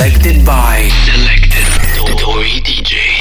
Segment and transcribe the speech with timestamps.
[0.00, 3.19] Selected by Selected Dori DJ.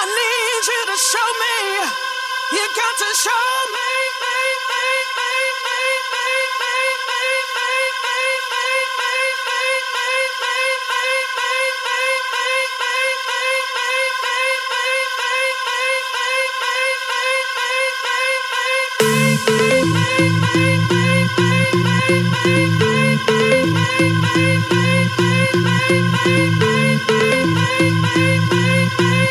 [0.00, 1.56] I need you to show me.
[2.52, 3.88] You got to show me.
[26.28, 26.67] Thank you.
[28.98, 29.28] Bye.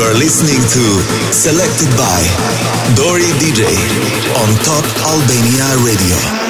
[0.00, 2.24] You're listening to Selected by
[2.96, 3.68] Dori DJ
[4.40, 6.49] on Top Albania Radio.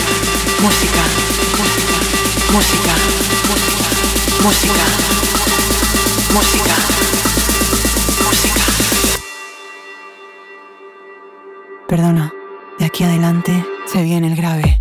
[0.61, 1.01] música,
[1.57, 2.93] música,
[4.43, 4.83] música,
[6.33, 6.75] música,
[8.23, 8.65] música.
[11.87, 12.31] Perdona,
[12.77, 14.77] de aquí adelante se viene el grave.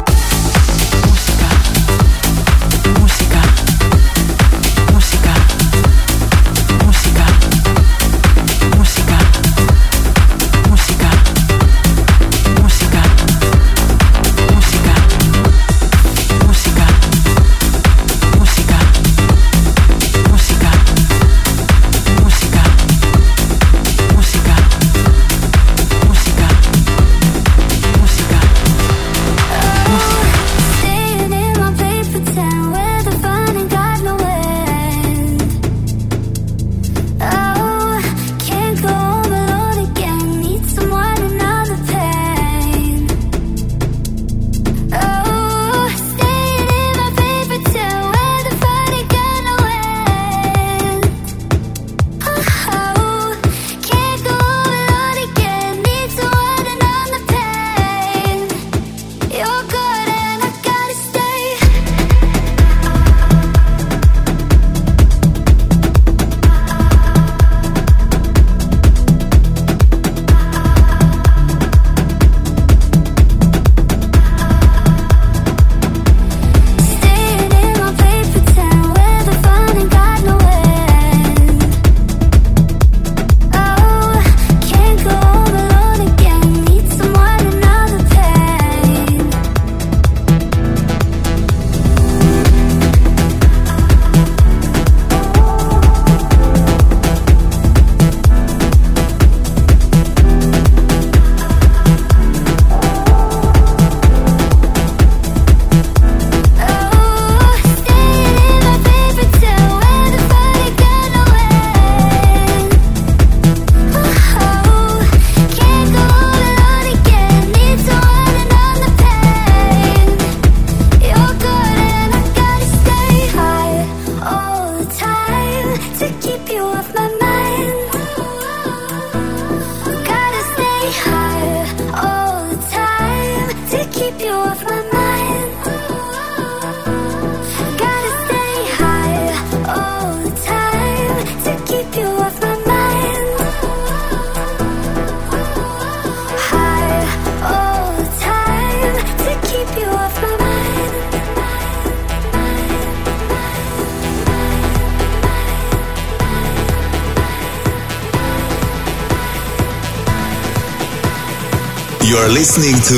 [162.40, 162.96] Listening to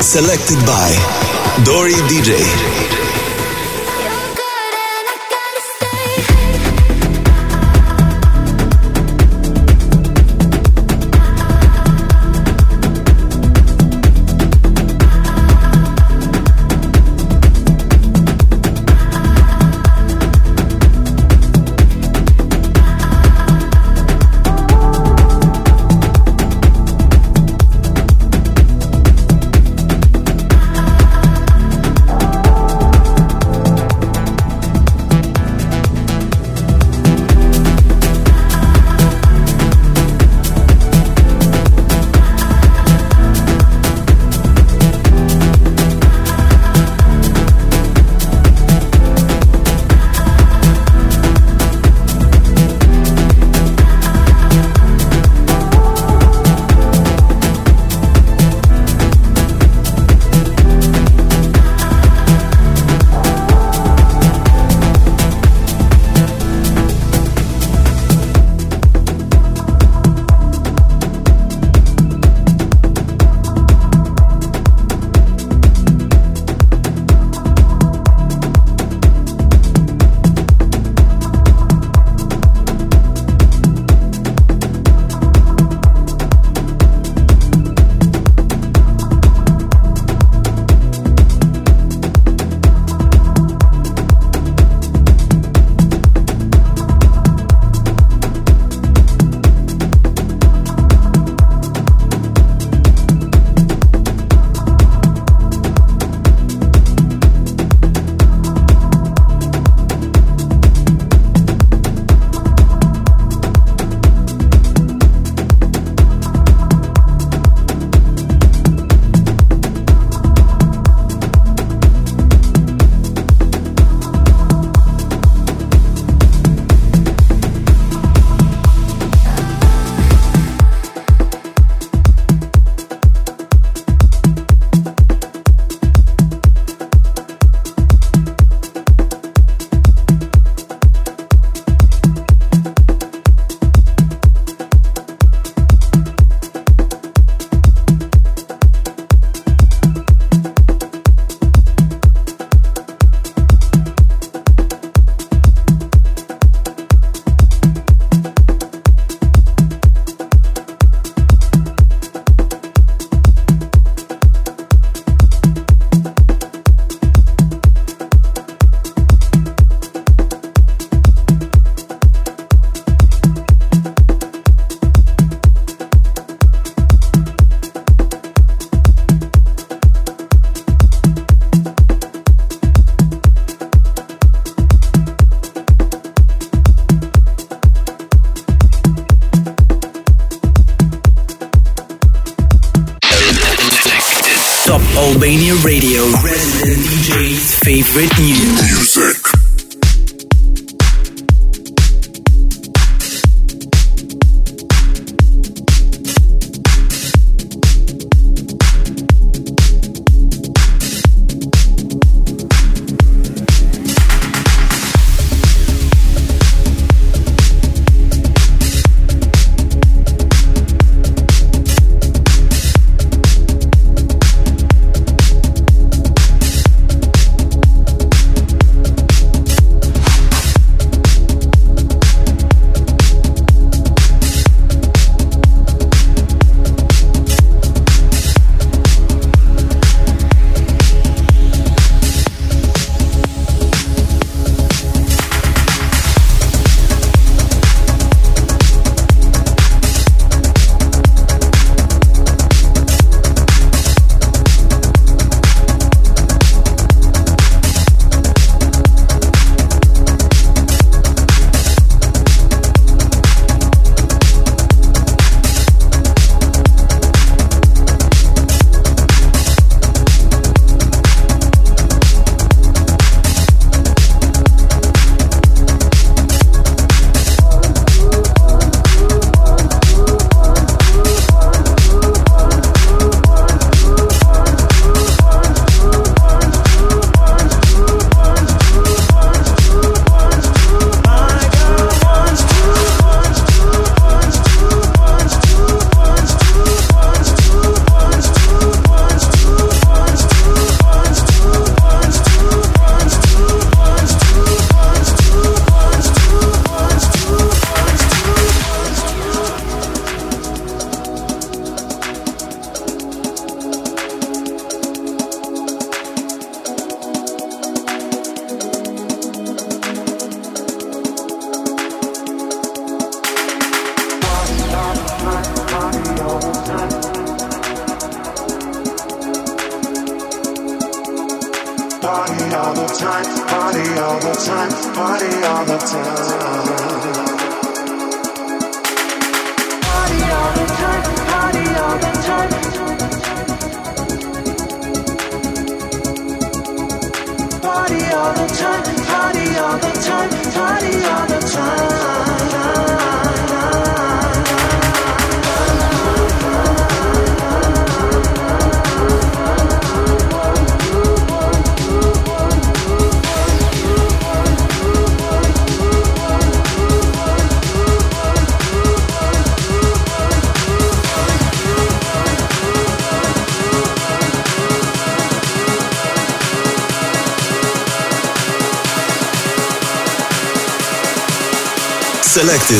[0.00, 0.88] Selected by
[1.64, 3.03] Dori DJ.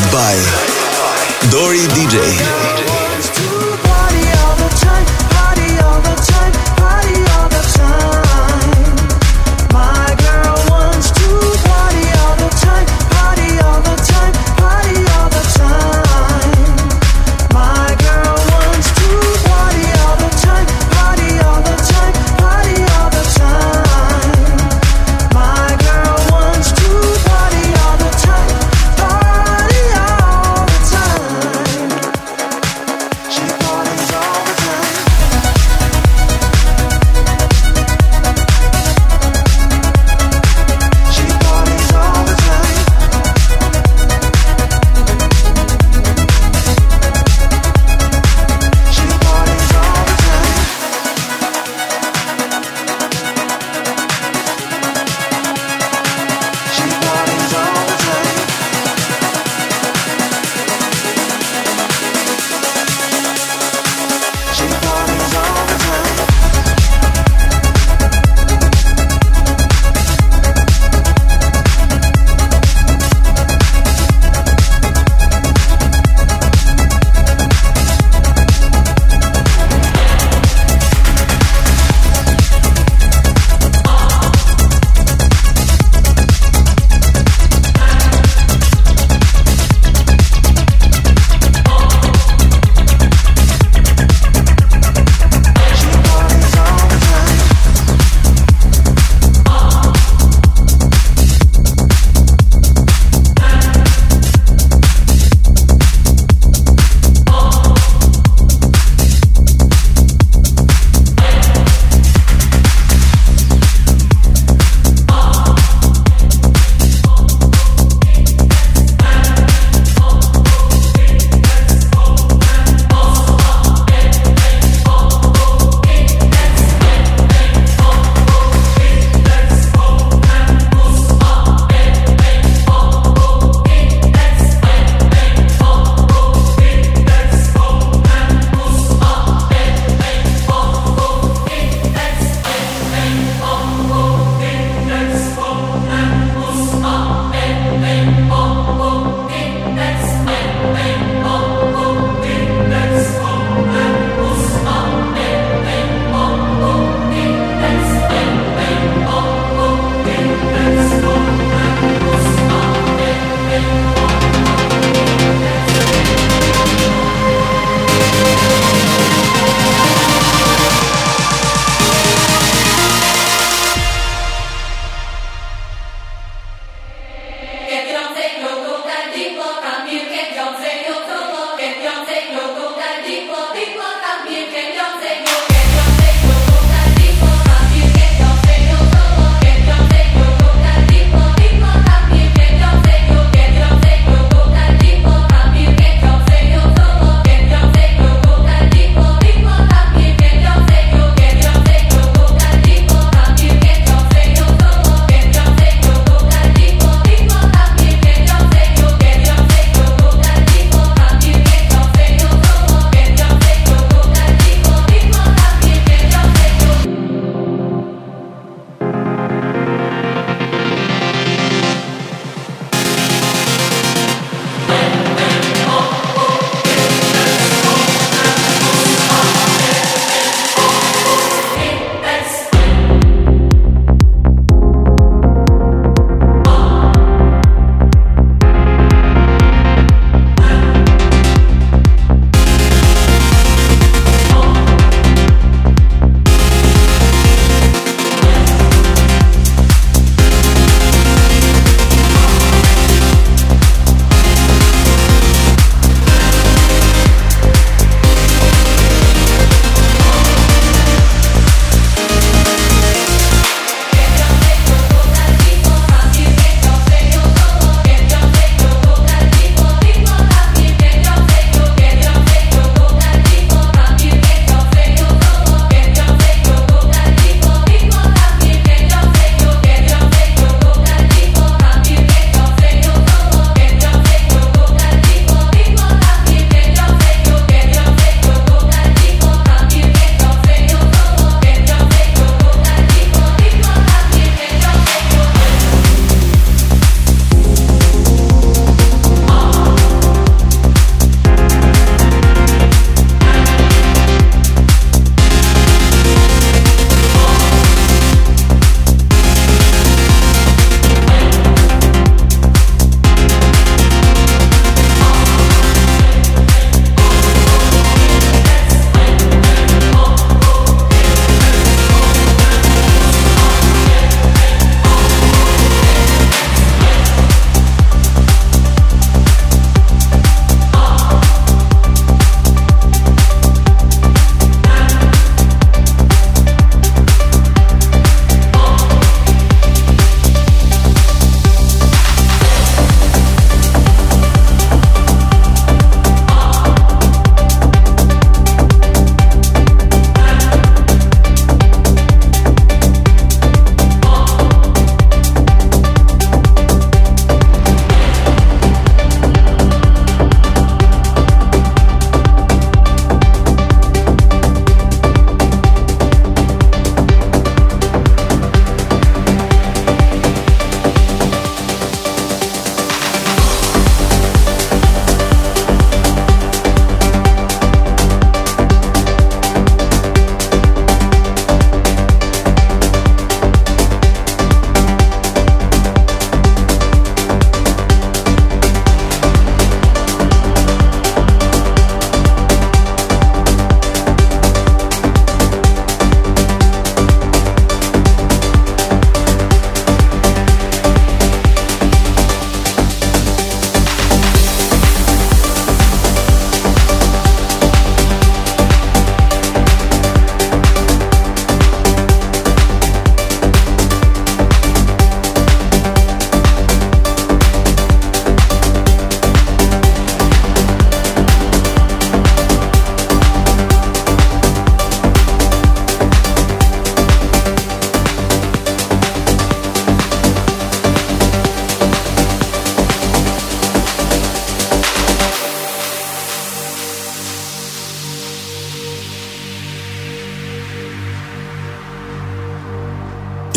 [0.01, 0.64] By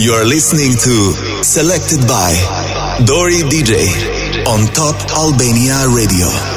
[0.07, 2.31] You're listening to Selected by
[3.03, 6.56] Dori DJ on Top Albania Radio.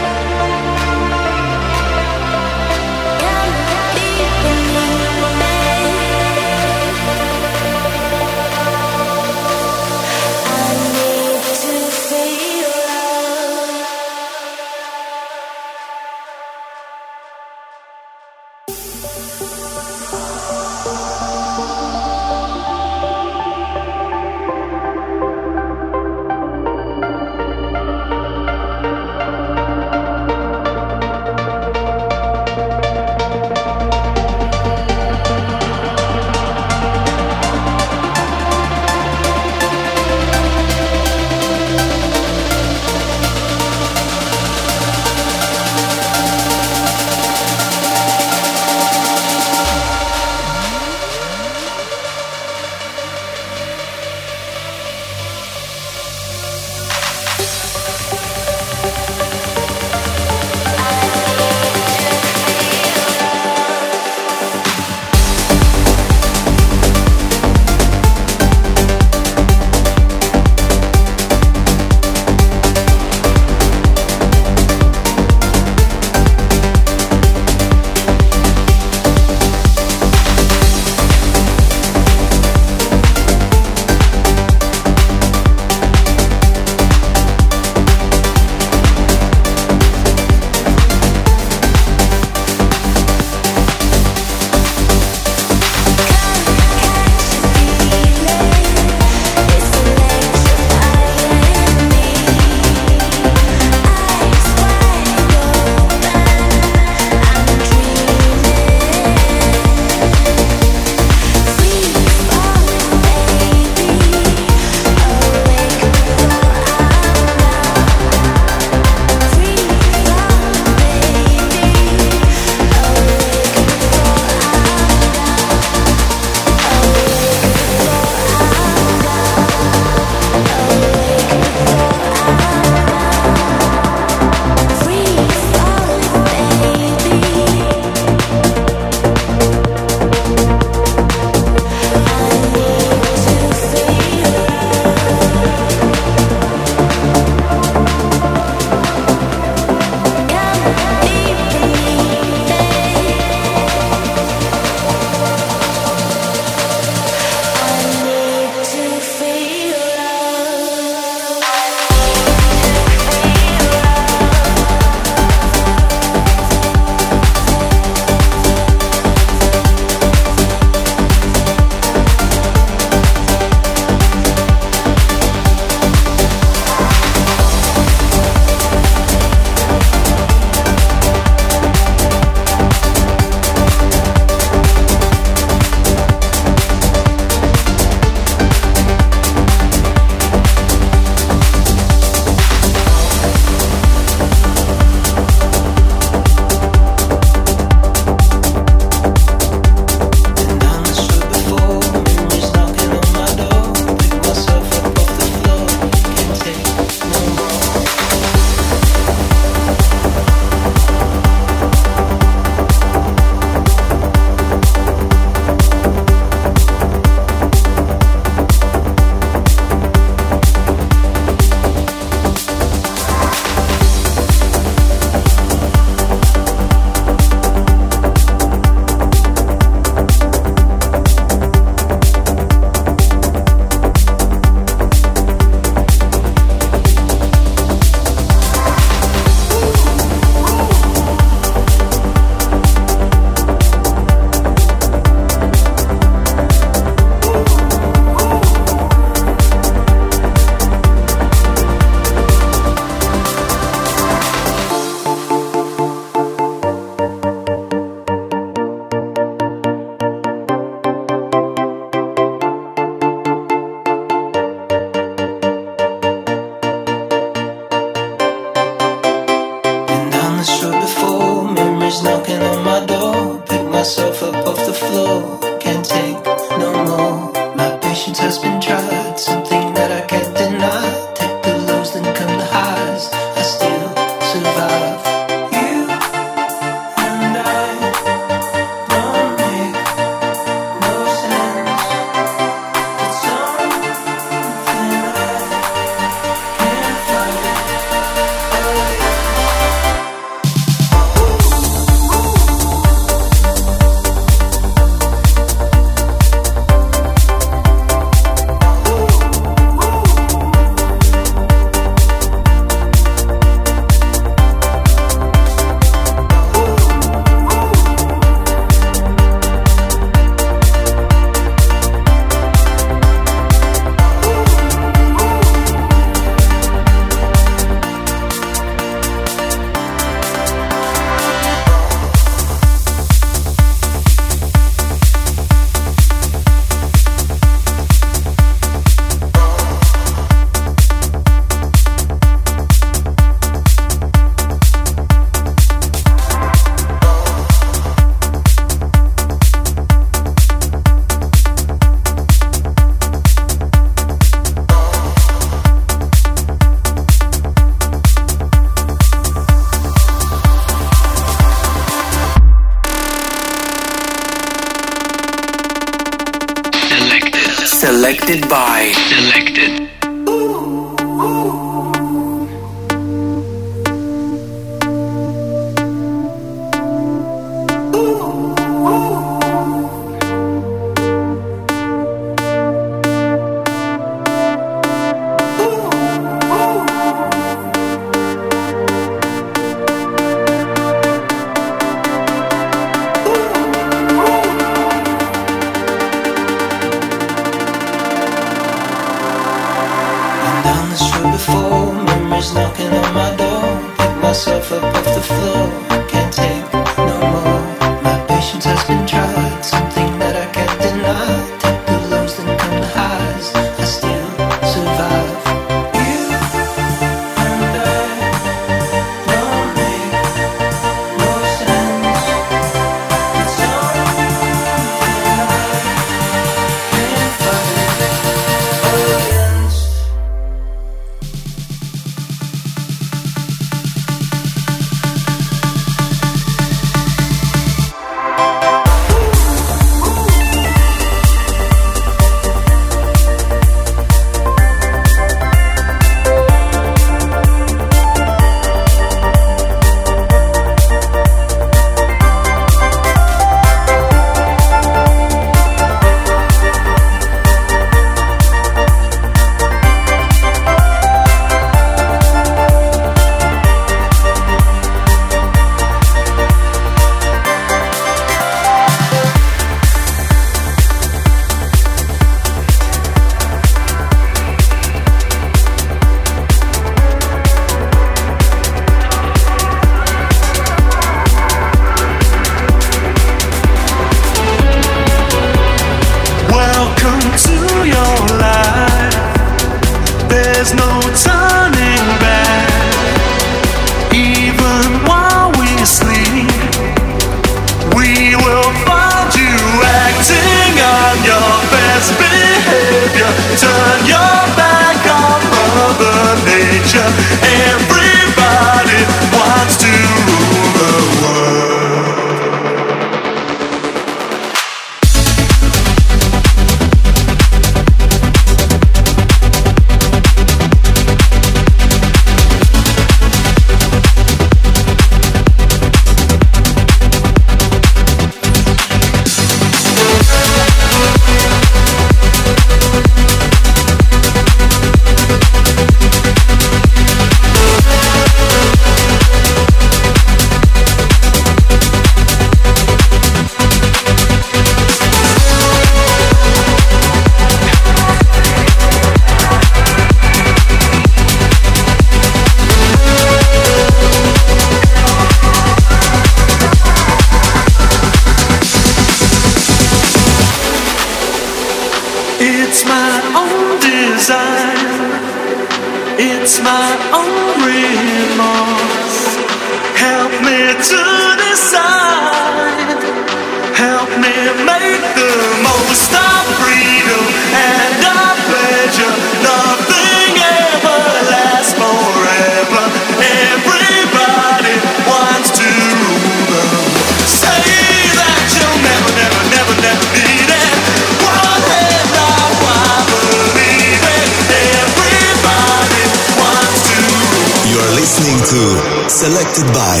[598.44, 600.00] to Selected by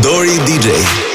[0.00, 1.13] Dori DJ.